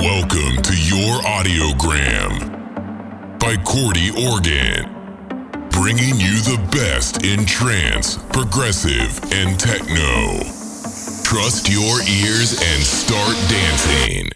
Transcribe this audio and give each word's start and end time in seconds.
Welcome 0.00 0.62
to 0.62 0.74
your 0.74 1.20
audiogram 1.20 2.48
by 3.38 3.56
Cordy 3.62 4.08
Organ, 4.26 4.88
bringing 5.68 6.18
you 6.18 6.40
the 6.40 6.58
best 6.72 7.22
in 7.26 7.44
trance, 7.44 8.16
progressive, 8.32 9.22
and 9.34 9.60
techno. 9.60 10.40
Trust 11.22 11.68
your 11.68 12.00
ears 12.08 12.52
and 12.52 12.82
start 12.82 13.36
dancing. 13.50 14.32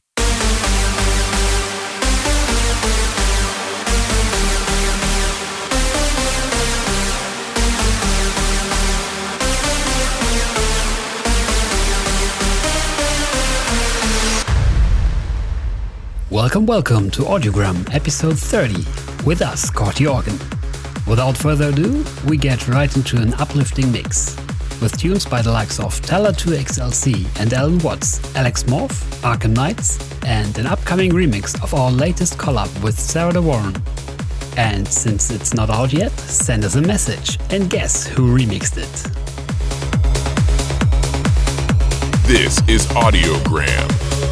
Welcome, 16.37 16.67
welcome 16.67 17.11
to 17.13 17.23
Audiogram 17.23 17.95
episode 17.95 18.39
30 18.39 18.75
with 19.25 19.41
us, 19.41 19.71
Cordy 19.71 20.07
Organ. 20.07 20.39
Without 21.07 21.35
further 21.35 21.71
ado, 21.71 22.05
we 22.29 22.37
get 22.37 22.69
right 22.69 22.95
into 22.95 23.17
an 23.17 23.33
uplifting 23.41 23.91
mix 23.91 24.37
with 24.83 24.95
tunes 24.99 25.25
by 25.25 25.41
the 25.41 25.51
likes 25.51 25.81
of 25.81 25.99
Talla 26.03 26.35
2XLC 26.35 27.41
and 27.41 27.55
Alan 27.55 27.79
Watts, 27.79 28.21
Alex 28.37 28.65
Morph, 28.65 29.03
Arkham 29.23 29.55
Knights, 29.55 29.99
and 30.25 30.59
an 30.59 30.67
upcoming 30.67 31.13
remix 31.13 31.59
of 31.63 31.73
our 31.73 31.91
latest 31.91 32.37
collab 32.37 32.83
with 32.83 33.01
Sarah 33.01 33.33
De 33.33 33.41
Warren. 33.41 33.75
And 34.59 34.87
since 34.87 35.31
it's 35.31 35.55
not 35.55 35.71
out 35.71 35.95
yet, 35.95 36.13
send 36.21 36.67
us 36.67 36.75
a 36.75 36.83
message 36.83 37.39
and 37.49 37.71
guess 37.71 38.07
who 38.07 38.37
remixed 38.37 38.77
it. 38.77 38.93
This 42.27 42.61
is 42.69 42.85
Audiogram. 42.89 44.26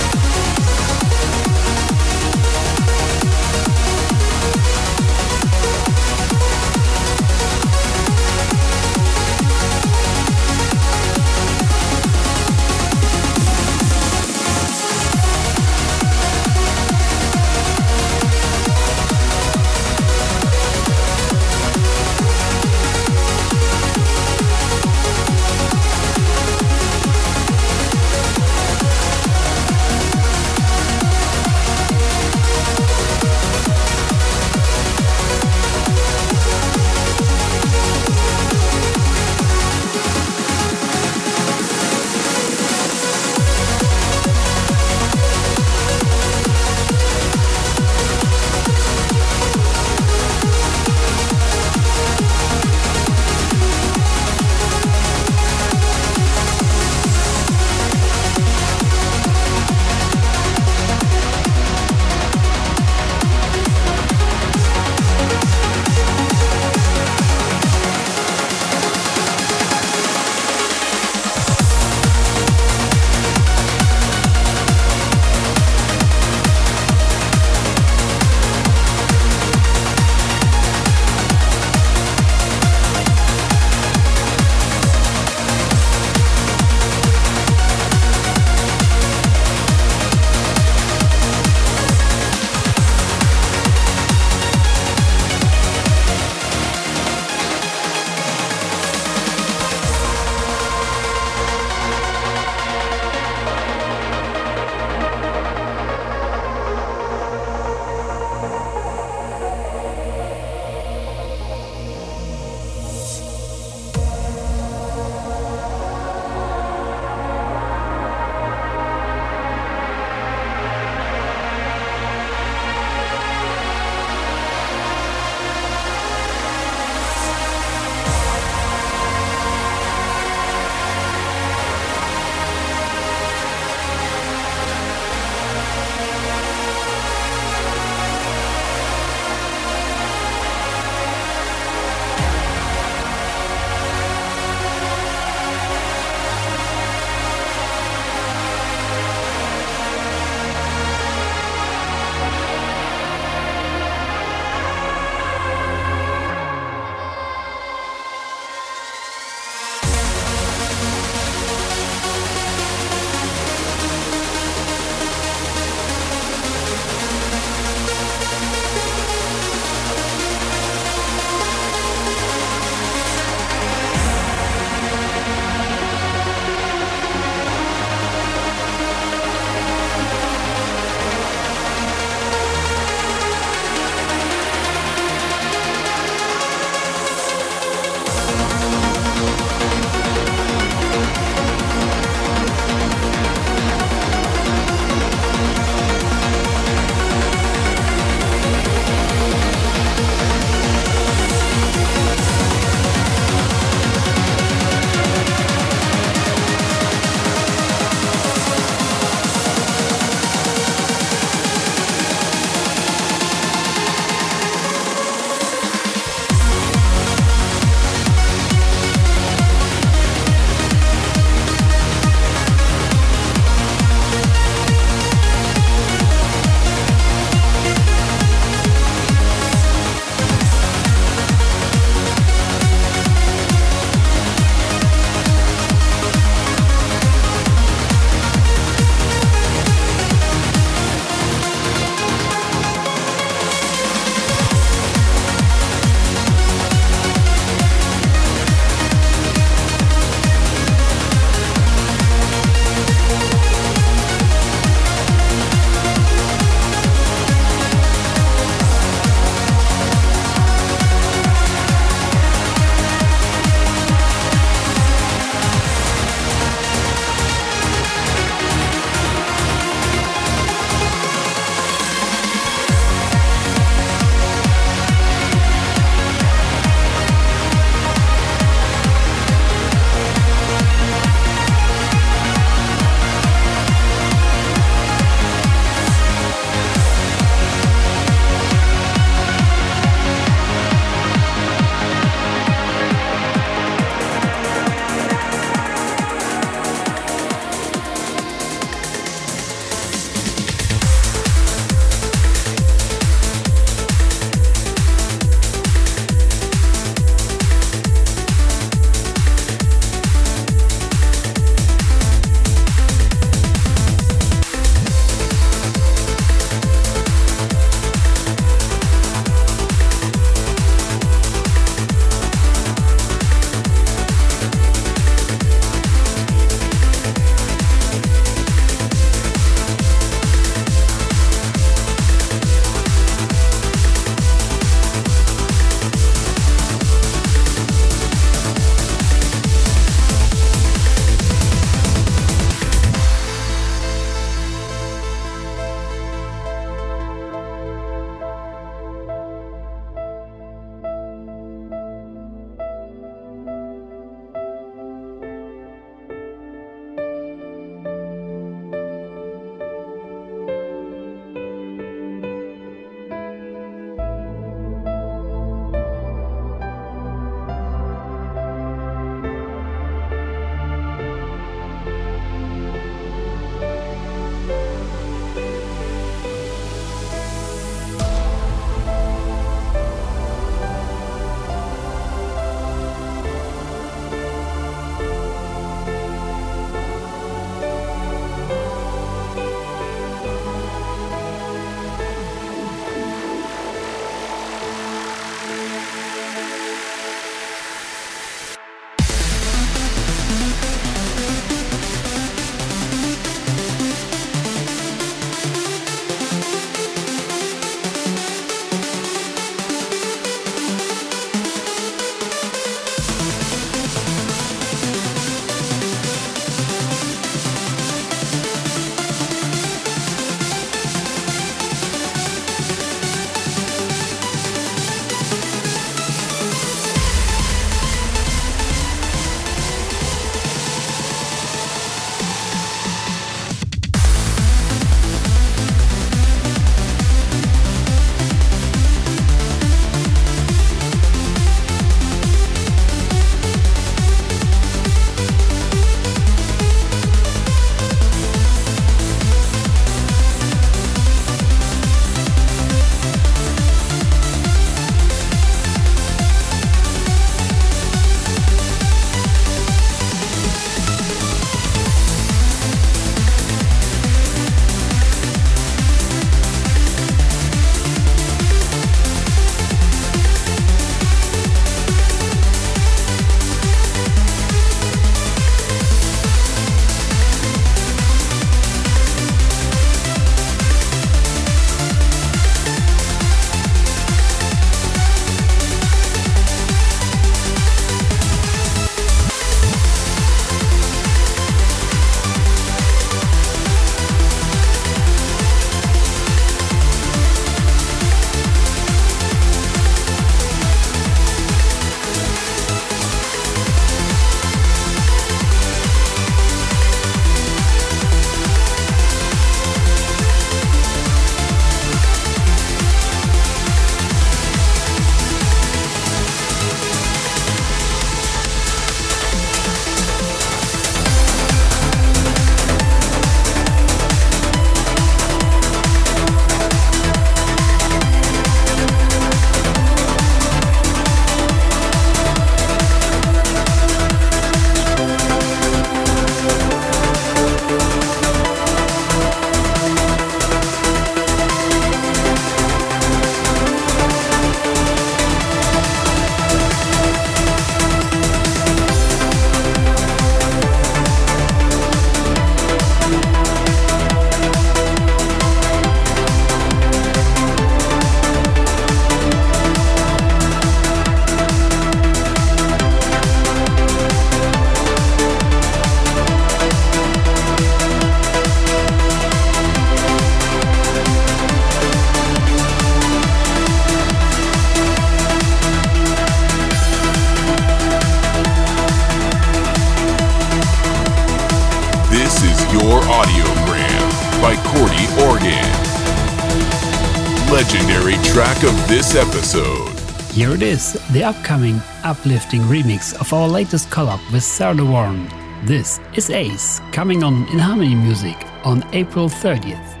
The 591.21 591.27
upcoming 591.27 591.79
uplifting 592.03 592.61
remix 592.61 593.13
of 593.21 593.31
our 593.31 593.47
latest 593.47 593.91
collab 593.91 594.19
with 594.31 594.43
Sarah 594.43 594.83
Warren. 594.83 595.29
This 595.63 595.99
is 596.15 596.31
Ace, 596.31 596.81
coming 596.91 597.23
on 597.23 597.47
in 597.49 597.59
Harmony 597.59 597.93
Music 597.93 598.37
on 598.63 598.83
April 598.91 599.29
30th. 599.29 600.00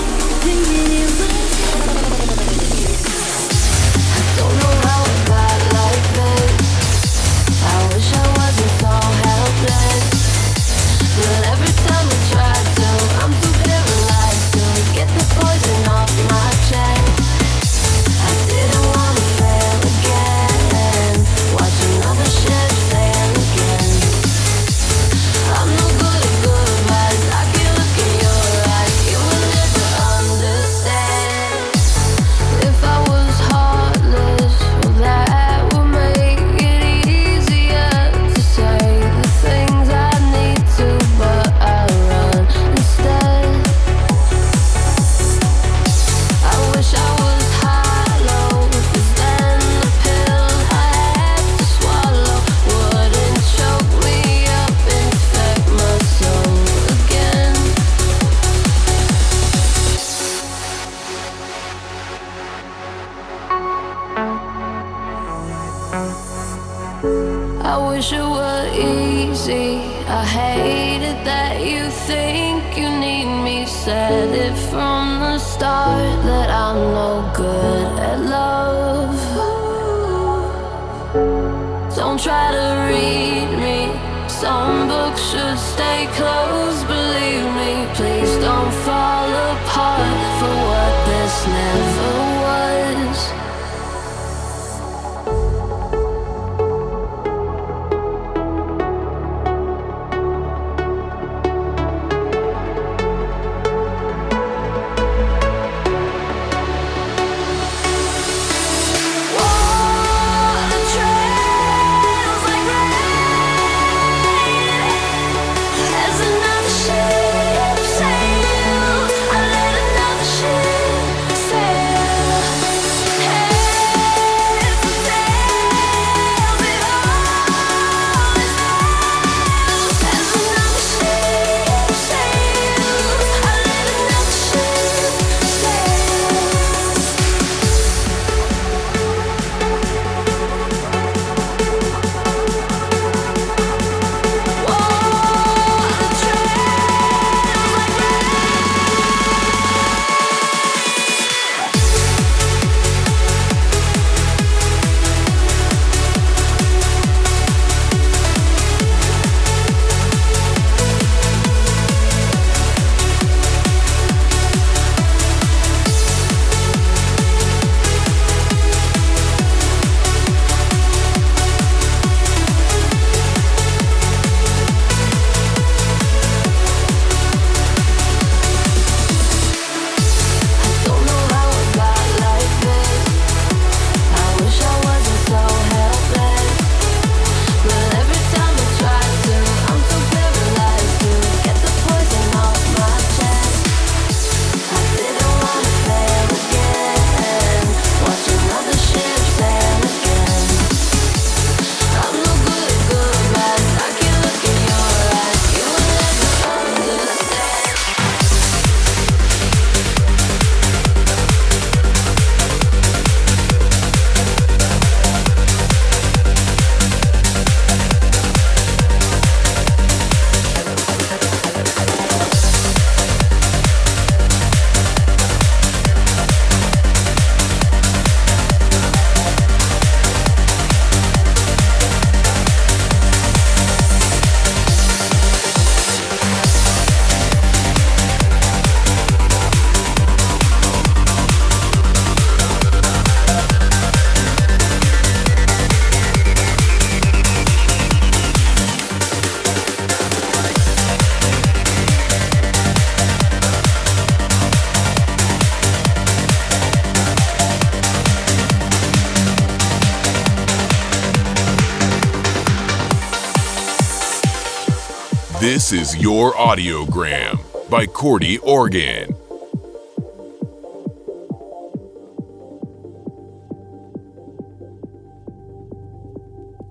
This 265.72 265.94
is 265.94 266.02
Your 266.02 266.34
Audiogram 266.34 267.40
by 267.70 267.86
Corti 267.86 268.36
Organ. 268.36 269.14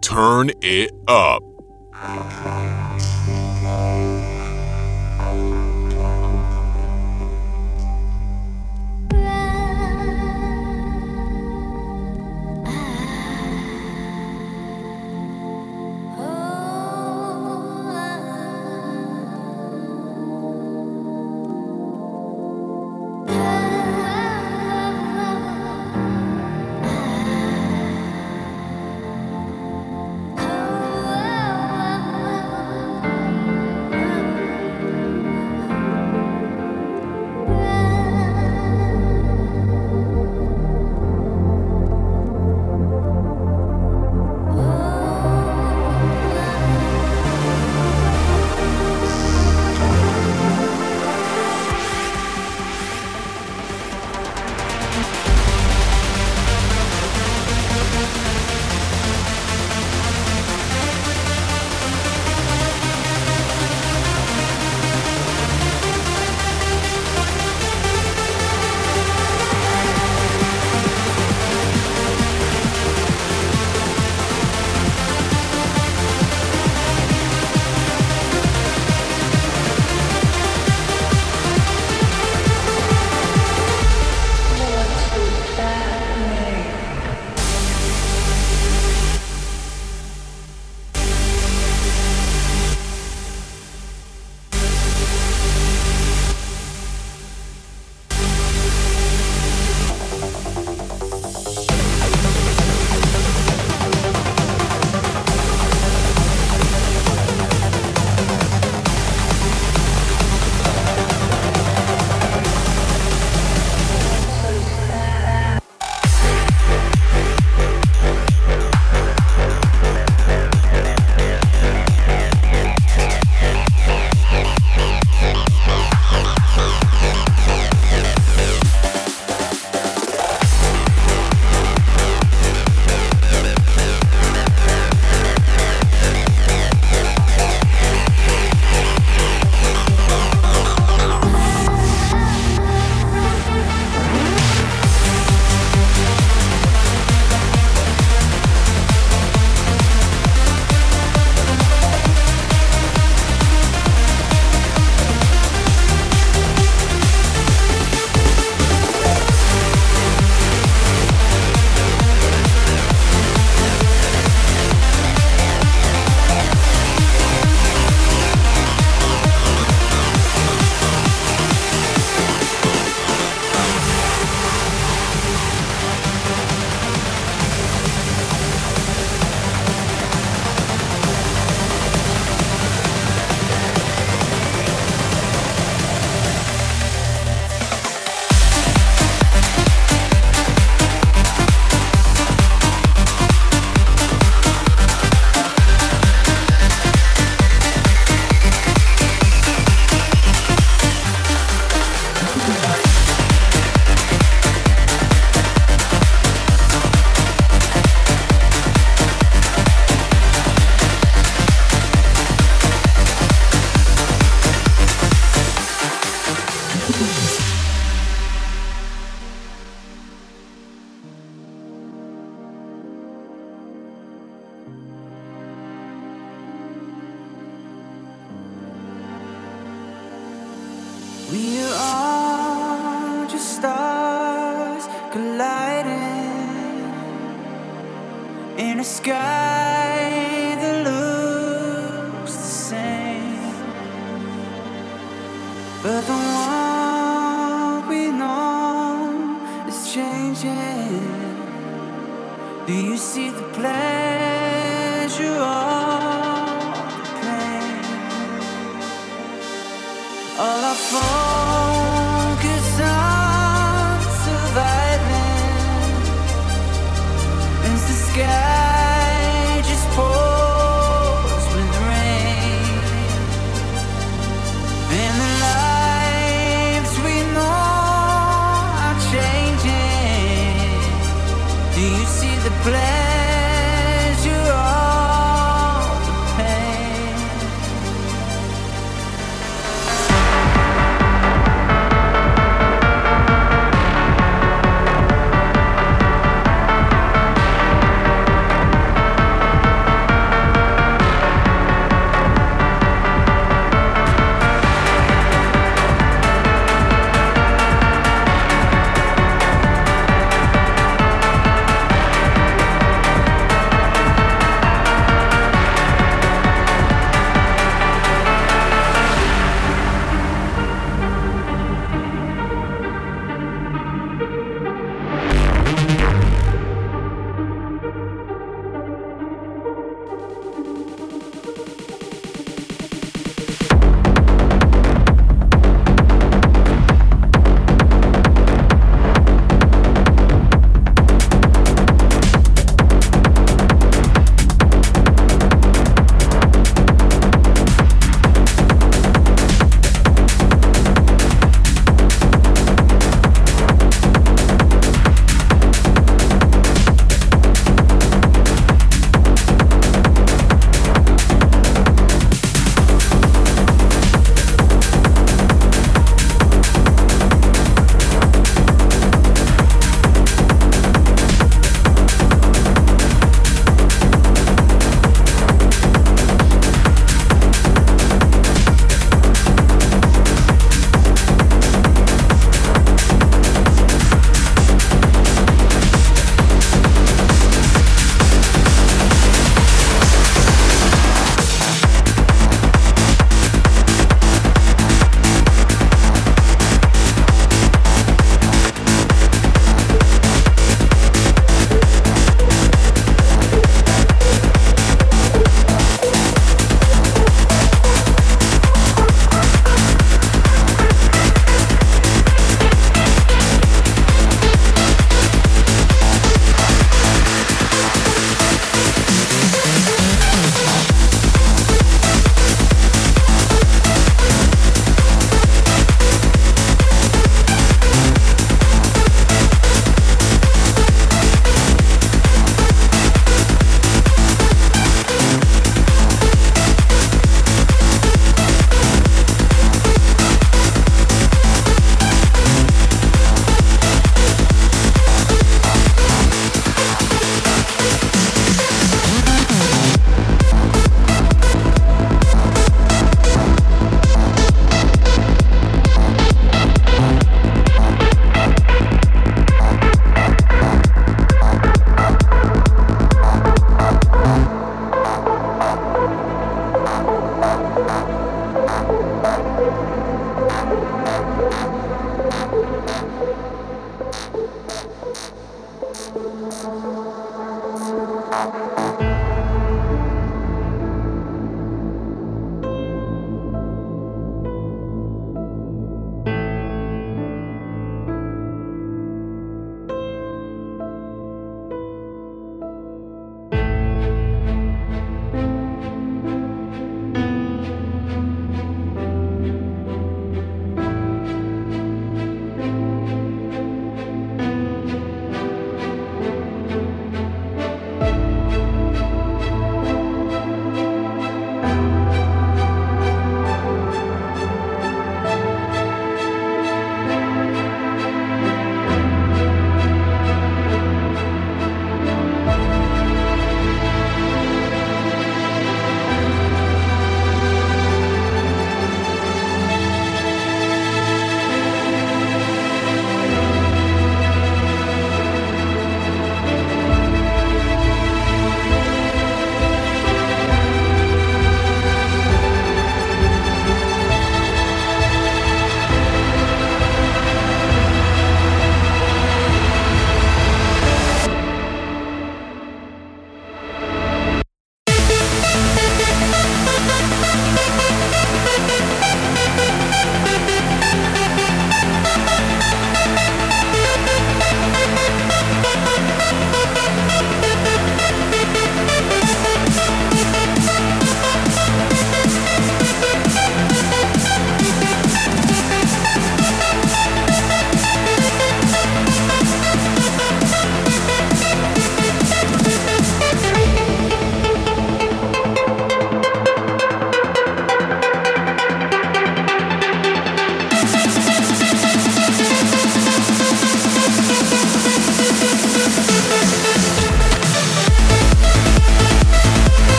Turn 0.00 0.52
it 0.62 0.93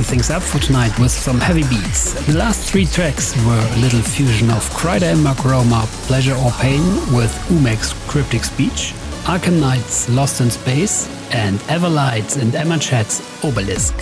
up. 0.00 0.04
things 0.04 0.30
up 0.30 0.42
for 0.42 0.58
tonight 0.58 0.96
with 0.98 1.10
some 1.10 1.38
heavy 1.38 1.62
beats. 1.62 2.14
The 2.26 2.36
last 2.36 2.70
three 2.70 2.84
tracks 2.84 3.34
were 3.44 3.68
a 3.72 3.78
little 3.78 4.00
fusion 4.00 4.50
of 4.50 4.62
Kryder 4.70 5.12
and 5.12 5.22
Mark 5.22 5.44
Roma, 5.44 5.86
Pleasure 6.06 6.34
or 6.34 6.50
Pain 6.52 6.82
with 7.14 7.32
Umek's 7.48 7.92
Cryptic 8.10 8.44
Speech, 8.44 8.94
Arkham 9.24 9.60
Knights 9.60 10.08
Lost 10.08 10.40
in 10.40 10.50
Space, 10.50 11.08
and 11.32 11.58
Everlights 11.68 12.40
and 12.40 12.54
Emma 12.54 12.78
Chat's 12.78 13.20
Obelisk. 13.44 13.94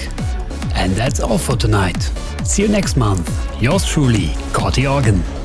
And 0.75 0.93
that's 0.93 1.21
all 1.21 1.39
for 1.39 1.57
tonight. 1.57 2.03
See 2.45 2.63
you 2.63 2.69
next 2.69 2.97
month. 2.97 3.29
Yours 3.63 3.85
truly, 3.85 4.31
Corti 4.53 4.87
Organ. 4.87 5.36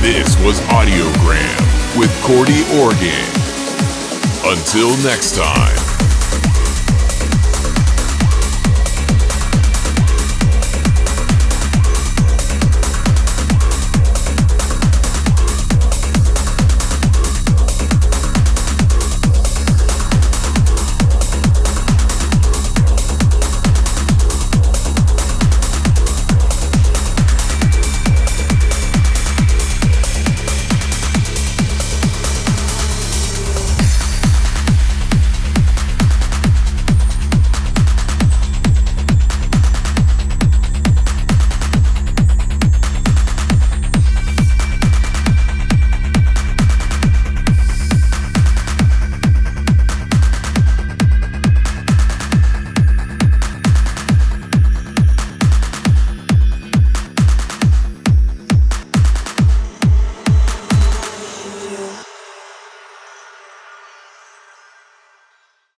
This 0.00 0.34
was 0.38 0.60
Audiogram 0.62 1.98
with 1.98 2.10
Corti 2.22 2.62
Organ. 2.80 3.28
Until 4.46 4.96
next 5.04 5.36
time. 5.36 5.89